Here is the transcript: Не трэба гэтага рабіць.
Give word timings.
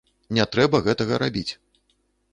Не 0.37 0.45
трэба 0.55 0.81
гэтага 0.87 1.21
рабіць. 1.27 1.47